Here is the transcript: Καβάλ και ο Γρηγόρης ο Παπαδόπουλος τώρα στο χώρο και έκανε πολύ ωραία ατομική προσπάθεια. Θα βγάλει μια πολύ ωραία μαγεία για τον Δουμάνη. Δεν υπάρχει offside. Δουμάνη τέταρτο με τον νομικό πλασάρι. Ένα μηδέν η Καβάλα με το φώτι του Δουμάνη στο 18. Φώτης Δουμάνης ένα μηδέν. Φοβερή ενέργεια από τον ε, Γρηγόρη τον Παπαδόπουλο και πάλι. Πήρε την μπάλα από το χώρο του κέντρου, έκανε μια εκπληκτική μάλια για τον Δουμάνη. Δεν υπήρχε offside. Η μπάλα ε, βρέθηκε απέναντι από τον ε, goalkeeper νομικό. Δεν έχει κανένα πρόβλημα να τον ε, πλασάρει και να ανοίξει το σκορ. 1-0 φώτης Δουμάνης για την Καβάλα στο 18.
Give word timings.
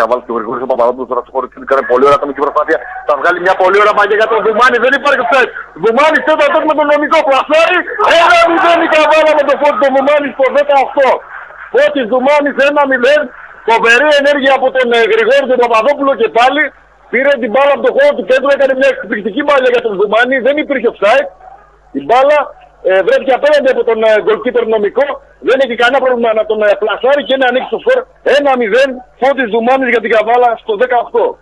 Καβάλ 0.00 0.20
και 0.24 0.32
ο 0.34 0.36
Γρηγόρης 0.38 0.62
ο 0.66 0.68
Παπαδόπουλος 0.72 1.08
τώρα 1.10 1.22
στο 1.24 1.32
χώρο 1.34 1.46
και 1.50 1.56
έκανε 1.66 1.82
πολύ 1.92 2.04
ωραία 2.06 2.18
ατομική 2.20 2.40
προσπάθεια. 2.44 2.78
Θα 3.08 3.14
βγάλει 3.20 3.38
μια 3.46 3.54
πολύ 3.62 3.76
ωραία 3.82 3.94
μαγεία 3.98 4.18
για 4.20 4.30
τον 4.32 4.40
Δουμάνη. 4.46 4.76
Δεν 4.84 4.92
υπάρχει 4.98 5.20
offside. 5.24 5.50
Δουμάνη 5.84 6.18
τέταρτο 6.28 6.58
με 6.70 6.74
τον 6.78 6.86
νομικό 6.92 7.18
πλασάρι. 7.28 7.78
Ένα 8.20 8.38
μηδέν 8.50 8.78
η 8.86 8.88
Καβάλα 8.94 9.32
με 9.38 9.42
το 9.48 9.54
φώτι 9.60 9.76
του 9.82 9.88
Δουμάνη 9.94 10.28
στο 10.34 10.44
18. 10.58 11.08
Φώτης 11.72 12.06
Δουμάνης 12.12 12.54
ένα 12.68 12.82
μηδέν. 12.90 13.22
Φοβερή 13.68 14.08
ενέργεια 14.20 14.52
από 14.58 14.66
τον 14.76 14.86
ε, 14.98 15.00
Γρηγόρη 15.12 15.46
τον 15.52 15.58
Παπαδόπουλο 15.64 16.12
και 16.20 16.28
πάλι. 16.38 16.62
Πήρε 17.12 17.32
την 17.42 17.50
μπάλα 17.52 17.72
από 17.76 17.82
το 17.86 17.92
χώρο 17.96 18.12
του 18.16 18.24
κέντρου, 18.30 18.50
έκανε 18.56 18.72
μια 18.80 18.88
εκπληκτική 18.94 19.42
μάλια 19.48 19.70
για 19.74 19.82
τον 19.86 19.92
Δουμάνη. 20.00 20.36
Δεν 20.46 20.54
υπήρχε 20.62 20.86
offside. 20.92 21.28
Η 21.98 22.00
μπάλα 22.06 22.38
ε, 22.82 23.02
βρέθηκε 23.06 23.32
απέναντι 23.38 23.68
από 23.74 23.82
τον 23.84 23.98
ε, 24.02 24.10
goalkeeper 24.26 24.64
νομικό. 24.74 25.06
Δεν 25.48 25.58
έχει 25.64 25.74
κανένα 25.82 26.00
πρόβλημα 26.04 26.30
να 26.40 26.44
τον 26.50 26.58
ε, 26.62 26.70
πλασάρει 26.82 27.22
και 27.28 27.36
να 27.40 27.46
ανοίξει 27.50 27.70
το 27.74 27.78
σκορ. 27.84 27.98
1-0 28.24 28.36
φώτης 29.20 29.48
Δουμάνης 29.52 29.88
για 29.94 30.02
την 30.04 30.10
Καβάλα 30.14 30.50
στο 30.62 30.72
18. 30.80 31.36